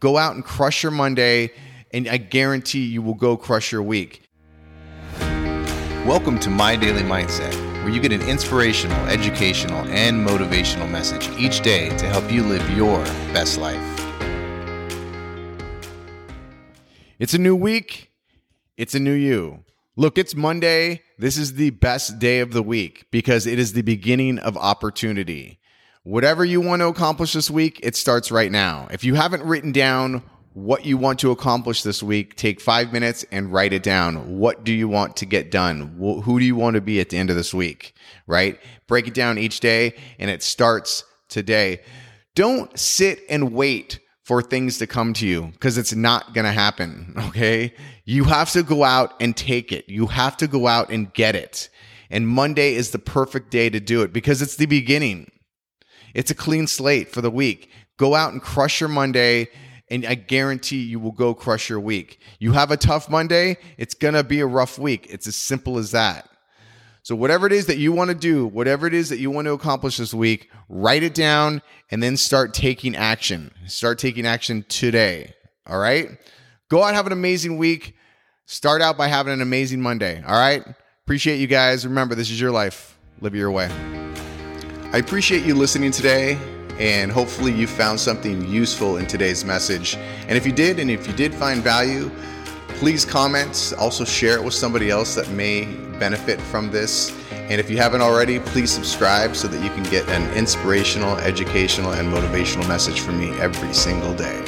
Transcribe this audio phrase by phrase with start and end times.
[0.00, 1.52] Go out and crush your Monday,
[1.92, 4.22] and I guarantee you will go crush your week.
[5.18, 11.60] Welcome to My Daily Mindset, where you get an inspirational, educational, and motivational message each
[11.60, 13.78] day to help you live your best life.
[17.18, 18.10] It's a new week,
[18.78, 19.64] it's a new you.
[19.96, 21.02] Look, it's Monday.
[21.18, 25.58] This is the best day of the week because it is the beginning of opportunity.
[26.04, 28.88] Whatever you want to accomplish this week, it starts right now.
[28.90, 30.22] If you haven't written down
[30.54, 34.38] what you want to accomplish this week, take five minutes and write it down.
[34.38, 35.94] What do you want to get done?
[36.24, 37.94] Who do you want to be at the end of this week?
[38.26, 38.58] Right?
[38.86, 41.82] Break it down each day and it starts today.
[42.34, 46.52] Don't sit and wait for things to come to you because it's not going to
[46.52, 47.14] happen.
[47.28, 47.74] Okay.
[48.06, 49.88] You have to go out and take it.
[49.88, 51.68] You have to go out and get it.
[52.08, 55.30] And Monday is the perfect day to do it because it's the beginning.
[56.14, 57.70] It's a clean slate for the week.
[57.96, 59.48] Go out and crush your Monday,
[59.90, 62.20] and I guarantee you will go crush your week.
[62.38, 65.06] You have a tough Monday, it's going to be a rough week.
[65.10, 66.28] It's as simple as that.
[67.02, 69.46] So, whatever it is that you want to do, whatever it is that you want
[69.46, 73.52] to accomplish this week, write it down and then start taking action.
[73.66, 75.34] Start taking action today.
[75.66, 76.10] All right?
[76.68, 77.96] Go out, have an amazing week.
[78.46, 80.22] Start out by having an amazing Monday.
[80.26, 80.64] All right?
[81.04, 81.86] Appreciate you guys.
[81.86, 82.98] Remember, this is your life.
[83.20, 83.99] Live your way.
[84.92, 86.36] I appreciate you listening today,
[86.80, 89.94] and hopefully, you found something useful in today's message.
[90.26, 92.10] And if you did, and if you did find value,
[92.70, 93.72] please comment.
[93.78, 95.66] Also, share it with somebody else that may
[96.00, 97.16] benefit from this.
[97.30, 101.92] And if you haven't already, please subscribe so that you can get an inspirational, educational,
[101.92, 104.44] and motivational message from me every single day.